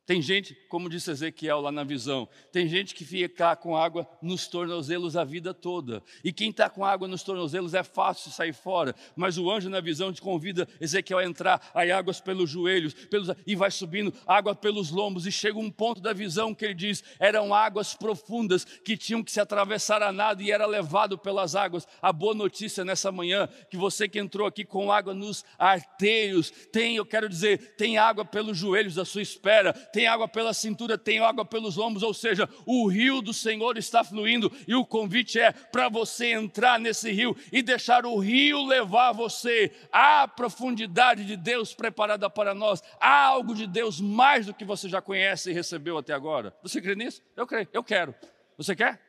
[0.04, 4.48] Tem gente, como disse Ezequiel lá na visão, tem gente que fica com água nos
[4.48, 6.02] tornozelos a vida toda.
[6.24, 8.96] E quem está com água nos tornozelos é fácil sair fora.
[9.14, 13.28] Mas o anjo na visão te convida Ezequiel a entrar, aí águas pelos joelhos, pelos,
[13.46, 15.24] e vai subindo água pelos lombos.
[15.24, 19.30] E chega um ponto da visão que ele diz: eram águas profundas que tinham que
[19.30, 21.86] se atravessar a nada e era levado pelas águas.
[22.00, 26.96] A boa notícia nessa manhã, que você que entrou aqui com água nos arteiros, tem,
[26.96, 31.20] eu quero dizer, tem água pelos joelhos à sua espera tem água pela cintura, tem
[31.20, 35.52] água pelos ombros, ou seja, o rio do Senhor está fluindo e o convite é
[35.52, 41.74] para você entrar nesse rio e deixar o rio levar você à profundidade de Deus
[41.74, 42.82] preparada para nós.
[42.98, 46.56] Há algo de Deus mais do que você já conhece e recebeu até agora.
[46.62, 47.20] Você crê nisso?
[47.36, 48.14] Eu creio, eu quero.
[48.56, 49.00] Você quer?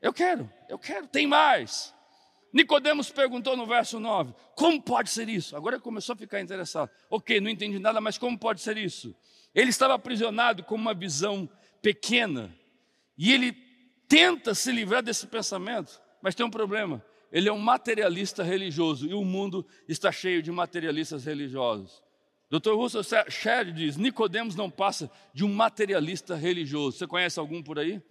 [0.00, 1.92] Eu quero, eu quero, tem mais.
[2.52, 5.56] Nicodemos perguntou no verso 9: Como pode ser isso?
[5.56, 6.90] Agora começou a ficar interessado.
[7.10, 9.14] Ok, não entendi nada, mas como pode ser isso?
[9.54, 11.48] Ele estava aprisionado com uma visão
[11.82, 12.54] pequena
[13.16, 13.52] e ele
[14.06, 17.04] tenta se livrar desse pensamento, mas tem um problema.
[17.30, 22.02] Ele é um materialista religioso e o mundo está cheio de materialistas religiosos.
[22.50, 22.72] Dr.
[22.72, 26.96] Russell Shedd diz: Nicodemos não passa de um materialista religioso.
[26.96, 28.02] Você conhece algum por aí?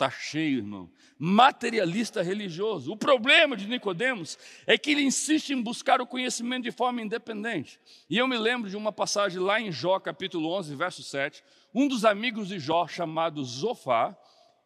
[0.00, 0.90] Está cheio, irmão.
[1.18, 2.90] Materialista religioso.
[2.90, 7.78] O problema de Nicodemos é que ele insiste em buscar o conhecimento de forma independente.
[8.08, 11.44] E eu me lembro de uma passagem lá em Jó, capítulo 11, verso 7.
[11.74, 14.16] Um dos amigos de Jó, chamado Zofá,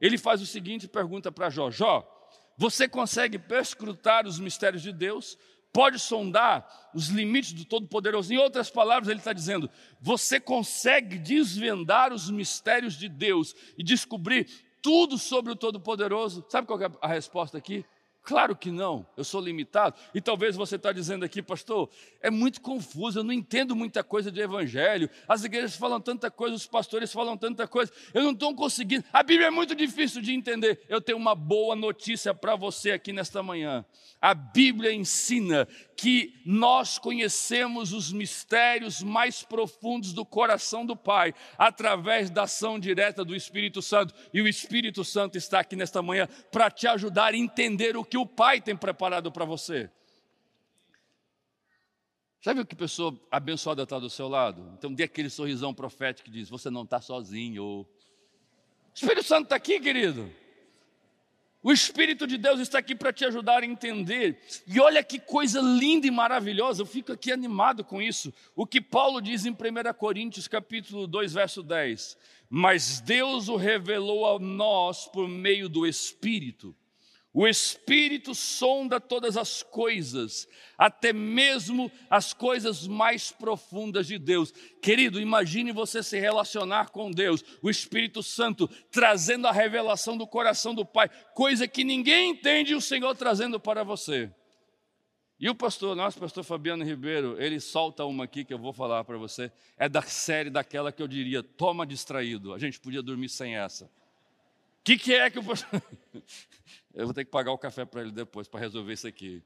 [0.01, 2.09] ele faz o seguinte pergunta para Jó: Jó,
[2.57, 5.37] você consegue perscrutar os mistérios de Deus?
[5.73, 8.33] Pode sondar os limites do Todo-Poderoso.
[8.33, 9.69] Em outras palavras, ele está dizendo:
[10.01, 14.47] você consegue desvendar os mistérios de Deus e descobrir
[14.85, 16.45] tudo sobre o Todo-Poderoso?
[16.47, 17.87] Sabe qual é a resposta aqui?
[18.23, 19.97] Claro que não, eu sou limitado.
[20.15, 21.89] E talvez você está dizendo aqui, pastor,
[22.21, 25.09] é muito confuso, eu não entendo muita coisa de evangelho.
[25.27, 29.05] As igrejas falam tanta coisa, os pastores falam tanta coisa, eu não estou conseguindo.
[29.11, 30.83] A Bíblia é muito difícil de entender.
[30.89, 33.85] Eu tenho uma boa notícia para você aqui nesta manhã.
[34.21, 35.67] A Bíblia ensina
[36.05, 43.25] que nós conhecemos os mistérios mais profundos do coração do Pai através da ação direta
[43.25, 44.13] do Espírito Santo.
[44.31, 48.19] E o Espírito Santo está aqui nesta manhã para te ajudar a entender o que
[48.19, 49.91] o Pai tem preparado para você.
[52.43, 54.75] Sabe o que pessoa abençoada está do seu lado?
[54.77, 57.65] Então dê aquele sorrisão profético que diz: Você não está sozinho.
[57.65, 57.87] O
[58.95, 60.31] Espírito Santo está aqui, querido.
[61.65, 64.39] O Espírito de Deus está aqui para te ajudar a entender.
[64.67, 68.31] E olha que coisa linda e maravilhosa, eu fico aqui animado com isso.
[68.55, 69.57] O que Paulo diz em 1
[69.97, 72.19] Coríntios capítulo 2, verso 10.
[72.51, 76.77] Mas Deus o revelou a nós por meio do Espírito.
[77.37, 80.47] O Espírito sonda todas as coisas,
[80.79, 84.53] até mesmo as coisas mais profundas de Deus.
[84.81, 90.77] Querido, imagine você se relacionar com Deus, o Espírito Santo trazendo a revelação do coração
[90.77, 94.33] do Pai, coisa que ninguém entende, o Senhor trazendo para você.
[95.37, 99.03] E o pastor, nosso pastor Fabiano Ribeiro, ele solta uma aqui que eu vou falar
[99.03, 102.55] para você, é da série daquela que eu diria, toma distraído.
[102.55, 103.87] A gente podia dormir sem essa.
[103.87, 103.91] O
[104.85, 105.83] que, que é que o pastor.
[106.95, 109.43] Eu vou ter que pagar o café para ele depois para resolver isso aqui.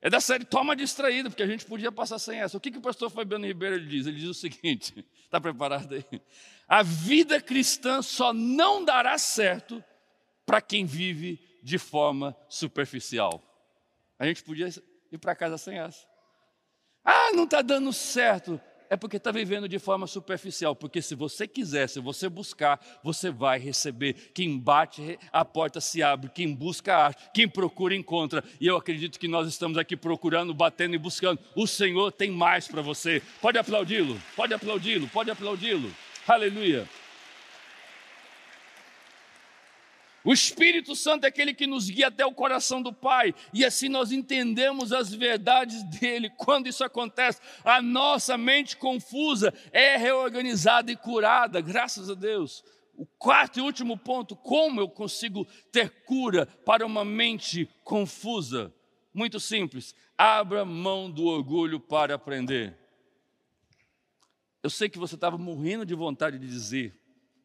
[0.00, 2.56] É da série Toma Distraído, porque a gente podia passar sem essa.
[2.56, 4.06] O que, que o pastor Fabiano Ribeiro diz?
[4.06, 6.20] Ele diz o seguinte: está preparado aí?
[6.68, 9.82] A vida cristã só não dará certo
[10.44, 13.42] para quem vive de forma superficial.
[14.18, 14.68] A gente podia
[15.10, 16.06] ir para casa sem essa.
[17.04, 18.60] Ah, não está dando certo
[18.92, 20.76] é porque está vivendo de forma superficial.
[20.76, 24.12] Porque se você quiser, se você buscar, você vai receber.
[24.34, 26.28] Quem bate, a porta se abre.
[26.28, 27.16] Quem busca, acha.
[27.32, 28.44] Quem procura, encontra.
[28.60, 31.40] E eu acredito que nós estamos aqui procurando, batendo e buscando.
[31.56, 33.22] O Senhor tem mais para você.
[33.40, 35.90] Pode aplaudi-lo, pode aplaudi-lo, pode aplaudi-lo.
[36.28, 36.86] Aleluia.
[40.24, 43.88] O Espírito Santo é aquele que nos guia até o coração do Pai, e assim
[43.88, 46.30] nós entendemos as verdades dele.
[46.30, 52.64] Quando isso acontece, a nossa mente confusa é reorganizada e curada, graças a Deus.
[52.94, 58.72] O quarto e último ponto: como eu consigo ter cura para uma mente confusa?
[59.12, 62.78] Muito simples, abra mão do orgulho para aprender.
[64.62, 66.96] Eu sei que você estava morrendo de vontade de dizer,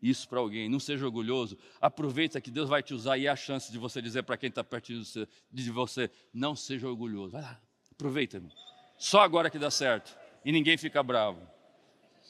[0.02, 3.36] isso para alguém, não seja orgulhoso, aproveita que Deus vai te usar e é a
[3.36, 5.02] chance de você dizer para quem está pertinho
[5.52, 7.60] de você, não seja orgulhoso, vai lá,
[7.92, 8.52] aproveita, -me.
[8.98, 11.57] só agora que dá certo, e ninguém fica bravo.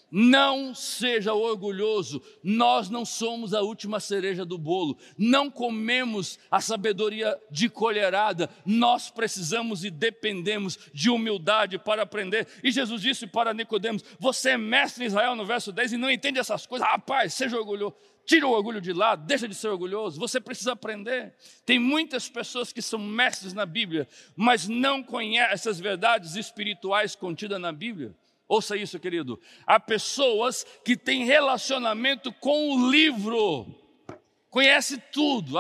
[0.10, 7.38] Não seja orgulhoso, nós não somos a última cereja do bolo, não comemos a sabedoria
[7.52, 12.48] de colherada, nós precisamos e dependemos de humildade para aprender.
[12.64, 16.10] E Jesus disse para Nicodemos: Você é mestre em Israel no verso 10 e não
[16.10, 17.96] entende essas coisas, rapaz, seja orgulhoso.
[18.28, 20.20] Tira o orgulho de lado, deixa de ser orgulhoso.
[20.20, 21.34] Você precisa aprender.
[21.66, 24.06] Tem muitas pessoas que são mestres na Bíblia,
[24.36, 28.14] mas não conhecem essas verdades espirituais contidas na Bíblia.
[28.48, 29.40] Ouça isso, querido.
[29.66, 33.68] Há pessoas que têm relacionamento com o livro,
[34.50, 35.58] conhece tudo,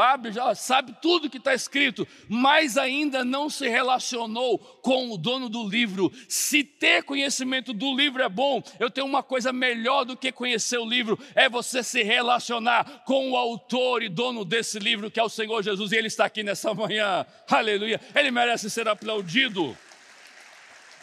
[0.55, 6.09] sabe tudo que está escrito, mas ainda não se relacionou com o dono do livro.
[6.29, 10.77] Se ter conhecimento do livro é bom, eu tenho uma coisa melhor do que conhecer
[10.77, 15.23] o livro: é você se relacionar com o autor e dono desse livro, que é
[15.23, 17.25] o Senhor Jesus, e Ele está aqui nessa manhã.
[17.49, 17.99] Aleluia!
[18.15, 19.77] Ele merece ser aplaudido.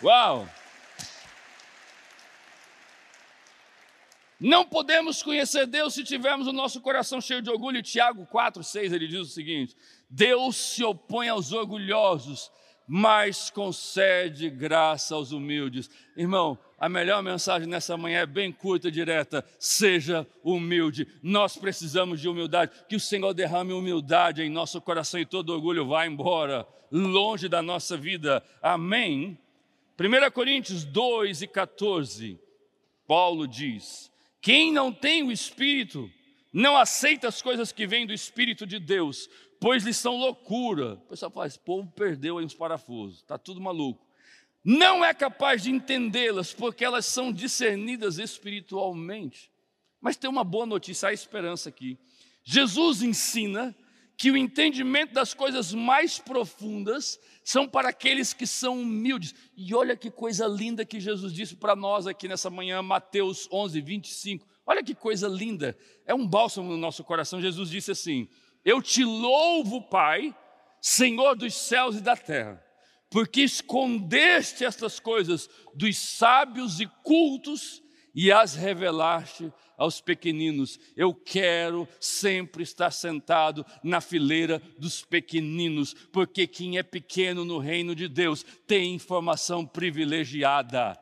[0.02, 0.48] Uau!
[4.40, 7.82] Não podemos conhecer Deus se tivermos o nosso coração cheio de orgulho.
[7.82, 9.76] Tiago 4, 6, ele diz o seguinte:
[10.10, 12.50] Deus se opõe aos orgulhosos,
[12.86, 15.88] mas concede graça aos humildes.
[16.16, 21.06] Irmão, a melhor mensagem nessa manhã é bem curta e direta: seja humilde.
[21.22, 22.72] Nós precisamos de humildade.
[22.88, 27.62] Que o Senhor derrame humildade em nosso coração e todo orgulho vá embora, longe da
[27.62, 28.42] nossa vida.
[28.60, 29.38] Amém?
[29.98, 32.38] 1 Coríntios 2 e 14,
[33.06, 34.12] Paulo diz:
[34.44, 36.12] quem não tem o Espírito
[36.52, 39.26] não aceita as coisas que vêm do Espírito de Deus,
[39.58, 40.96] pois lhes são loucura.
[40.96, 44.06] O pessoal fala, esse povo perdeu aí uns parafusos, está tudo maluco.
[44.62, 49.50] Não é capaz de entendê-las, porque elas são discernidas espiritualmente.
[49.98, 51.98] Mas tem uma boa notícia, há esperança aqui.
[52.44, 53.74] Jesus ensina
[54.16, 59.34] que o entendimento das coisas mais profundas são para aqueles que são humildes.
[59.56, 63.80] E olha que coisa linda que Jesus disse para nós aqui nessa manhã, Mateus 11,
[63.80, 64.46] 25.
[64.66, 67.40] Olha que coisa linda, é um bálsamo no nosso coração.
[67.40, 68.28] Jesus disse assim:
[68.64, 70.34] Eu te louvo, Pai,
[70.80, 72.64] Senhor dos céus e da terra,
[73.10, 77.83] porque escondeste estas coisas dos sábios e cultos
[78.14, 80.78] e as revelaste aos pequeninos.
[80.96, 87.94] Eu quero sempre estar sentado na fileira dos pequeninos, porque quem é pequeno no reino
[87.94, 90.98] de Deus tem informação privilegiada.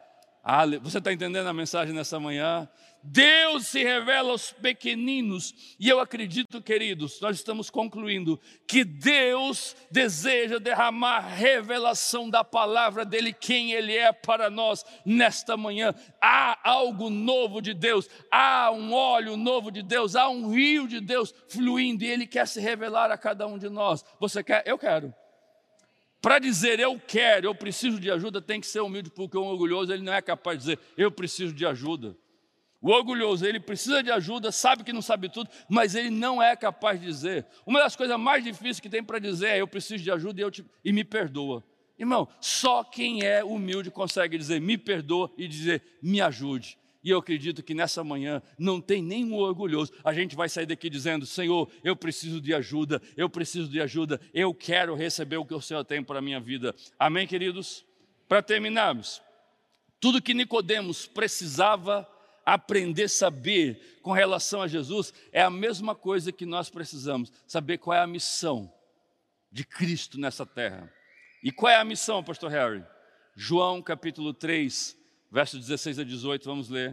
[0.82, 2.68] Você está entendendo a mensagem nessa manhã?
[3.02, 10.58] Deus se revela aos pequeninos, e eu acredito, queridos, nós estamos concluindo, que Deus deseja
[10.58, 15.92] derramar revelação da palavra dEle, quem Ele é para nós nesta manhã.
[16.20, 21.00] Há algo novo de Deus, há um óleo novo de Deus, há um rio de
[21.00, 24.04] Deus fluindo, e Ele quer se revelar a cada um de nós.
[24.20, 24.62] Você quer?
[24.64, 25.12] Eu quero.
[26.20, 29.92] Para dizer eu quero, eu preciso de ajuda, tem que ser humilde, porque um orgulhoso
[29.92, 32.16] ele não é capaz de dizer eu preciso de ajuda.
[32.82, 36.56] O orgulhoso, ele precisa de ajuda, sabe que não sabe tudo, mas ele não é
[36.56, 37.46] capaz de dizer.
[37.64, 40.42] Uma das coisas mais difíceis que tem para dizer é: eu preciso de ajuda e,
[40.42, 41.62] eu te, e me perdoa.
[41.96, 46.76] Irmão, só quem é humilde consegue dizer me perdoa e dizer me ajude.
[47.04, 49.92] E eu acredito que nessa manhã não tem nenhum orgulhoso.
[50.02, 54.20] A gente vai sair daqui dizendo: Senhor, eu preciso de ajuda, eu preciso de ajuda,
[54.34, 56.74] eu quero receber o que o Senhor tem para a minha vida.
[56.98, 57.86] Amém, queridos?
[58.28, 59.22] Para terminarmos,
[60.00, 62.08] tudo que Nicodemos precisava
[62.44, 67.96] aprender saber com relação a Jesus é a mesma coisa que nós precisamos, saber qual
[67.96, 68.72] é a missão
[69.50, 70.92] de Cristo nessa terra.
[71.42, 72.84] E qual é a missão, pastor Harry?
[73.34, 74.96] João capítulo 3,
[75.30, 76.92] versos 16 a 18, vamos ler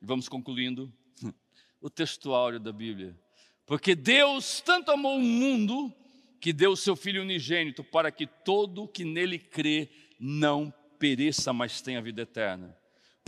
[0.00, 0.92] e vamos concluindo
[1.80, 3.18] o textuário da Bíblia.
[3.66, 5.94] Porque Deus tanto amou o mundo
[6.40, 9.88] que deu o seu Filho unigênito para que todo que nele crê
[10.18, 12.76] não pereça, mas tenha vida eterna.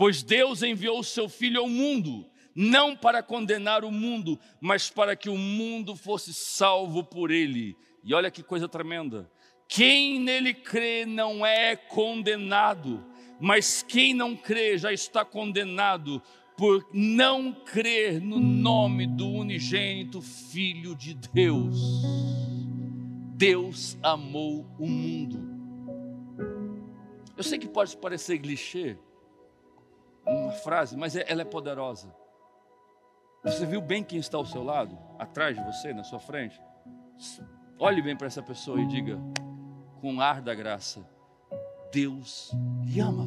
[0.02, 2.26] Pois Deus enviou o seu Filho ao mundo,
[2.56, 7.76] não para condenar o mundo, mas para que o mundo fosse salvo por ele.
[8.02, 9.30] E olha que coisa tremenda.
[9.68, 13.06] Quem nele crê não é condenado,
[13.40, 16.20] mas quem não crê já está condenado
[16.56, 21.78] por não crer no nome do unigênito Filho de Deus.
[23.36, 25.48] Deus amou o mundo.
[27.36, 28.98] Eu sei que pode parecer clichê,
[30.26, 32.14] uma frase, mas é, ela é poderosa.
[33.44, 36.60] Você viu bem quem está ao seu lado, atrás de você, na sua frente?
[37.78, 39.18] Olhe bem para essa pessoa e diga,
[40.00, 41.04] com ar da graça:
[41.92, 42.52] Deus
[42.84, 43.26] lhe ama.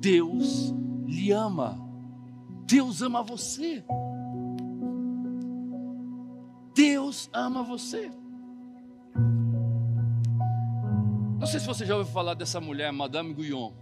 [0.00, 0.74] Deus
[1.06, 1.78] lhe ama.
[2.66, 3.84] Deus ama você.
[6.74, 8.10] Deus ama você.
[11.38, 13.72] Não sei se você já ouviu falar dessa mulher, Madame Guyon.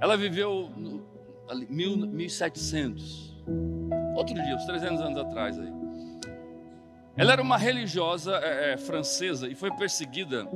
[0.00, 1.04] Ela viveu no,
[1.48, 3.36] ali, mil, 1700,
[4.16, 5.72] outro dia, uns 300 anos atrás aí.
[7.16, 10.48] Ela era uma religiosa é, é, francesa e foi perseguida,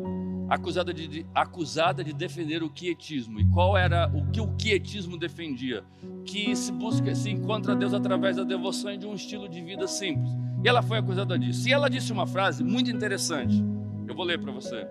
[0.48, 3.38] acusada de, de, acusada de defender o quietismo.
[3.38, 5.84] E qual era o que o quietismo defendia?
[6.26, 9.86] Que se busca, se encontra Deus através da devoção e de um estilo de vida
[9.86, 10.32] simples.
[10.64, 11.68] E ela foi acusada disso.
[11.68, 13.64] E ela disse uma frase muito interessante.
[14.08, 14.88] Eu vou ler para você.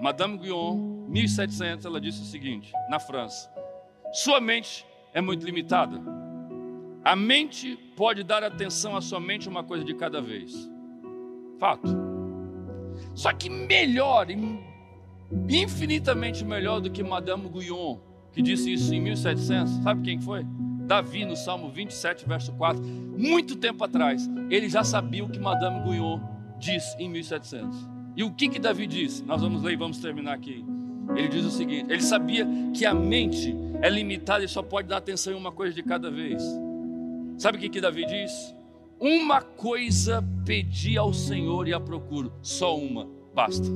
[0.00, 3.50] Madame Guyon, 1700, ela disse o seguinte, na França:
[4.14, 6.00] sua mente é muito limitada.
[7.04, 10.70] A mente pode dar atenção a somente uma coisa de cada vez.
[11.58, 11.88] Fato.
[13.12, 14.28] Só que melhor,
[15.48, 17.98] infinitamente melhor do que Madame Guyon,
[18.32, 19.82] que disse isso em 1700.
[19.82, 20.46] Sabe quem foi?
[20.86, 22.80] Davi, no Salmo 27, verso 4.
[22.82, 26.20] Muito tempo atrás, ele já sabia o que Madame Guyon
[26.56, 27.76] disse em 1700.
[28.16, 29.24] E o que que Davi disse?
[29.24, 30.64] Nós vamos ler e vamos terminar aqui.
[31.16, 34.98] Ele diz o seguinte: ele sabia que a mente é limitada e só pode dar
[34.98, 36.42] atenção em uma coisa de cada vez.
[37.38, 38.54] Sabe o que que Davi diz?
[38.98, 43.66] Uma coisa pedi ao Senhor e a procuro, só uma, basta.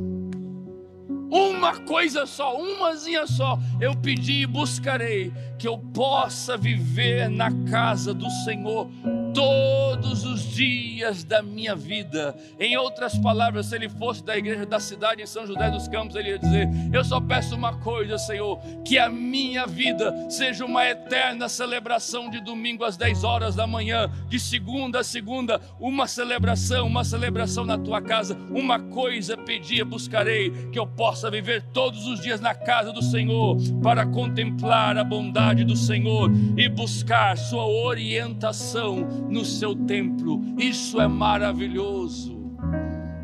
[1.30, 8.14] Uma coisa só, umazinha só, eu pedi e buscarei que eu possa viver na casa
[8.14, 8.88] do Senhor
[9.34, 12.34] todos os dias da minha vida.
[12.58, 16.16] Em outras palavras, se ele fosse da igreja da cidade em São José dos Campos,
[16.16, 20.86] ele ia dizer: Eu só peço uma coisa, Senhor, que a minha vida seja uma
[20.86, 26.86] eterna celebração de domingo às 10 horas da manhã, de segunda a segunda, uma celebração,
[26.86, 28.36] uma celebração na tua casa.
[28.50, 33.56] Uma coisa pedir, buscarei, que eu possa viver todos os dias na casa do Senhor,
[33.82, 40.40] para contemplar a bondade do Senhor e buscar sua orientação no seu templo.
[40.58, 42.38] Isso é maravilhoso.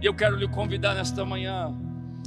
[0.01, 1.75] E eu quero lhe convidar nesta manhã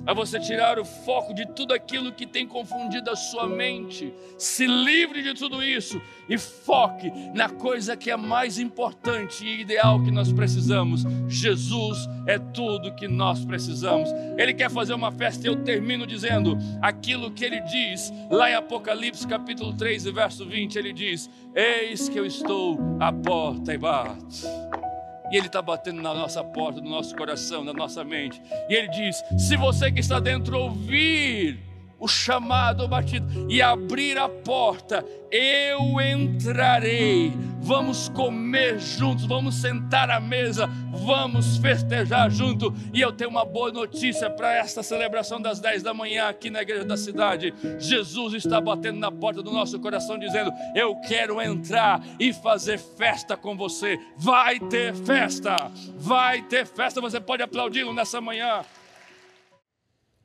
[0.07, 4.13] a você tirar o foco de tudo aquilo que tem confundido a sua mente.
[4.37, 10.01] Se livre de tudo isso e foque na coisa que é mais importante e ideal
[10.01, 11.03] que nós precisamos.
[11.27, 14.09] Jesus é tudo que nós precisamos.
[14.37, 18.55] Ele quer fazer uma festa e eu termino dizendo aquilo que ele diz lá em
[18.55, 24.86] Apocalipse capítulo 3, verso 20, ele diz: "Eis que eu estou à porta e bato".
[25.31, 28.41] E Ele está batendo na nossa porta, no nosso coração, na nossa mente.
[28.69, 31.59] E Ele diz: se você que está dentro ouvir
[31.99, 37.33] o chamado, o batido, e abrir a porta, eu entrarei.
[37.67, 40.69] Vamos comer juntos, vamos sentar à mesa,
[41.05, 42.73] vamos festejar junto.
[42.93, 46.61] E eu tenho uma boa notícia para esta celebração das 10 da manhã aqui na
[46.61, 47.53] igreja da cidade.
[47.77, 53.35] Jesus está batendo na porta do nosso coração, dizendo: Eu quero entrar e fazer festa
[53.35, 53.99] com você.
[54.15, 57.01] Vai ter festa, vai ter festa.
[57.01, 58.61] Você pode aplaudi-lo nessa manhã.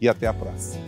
[0.00, 0.82] e até a próxima.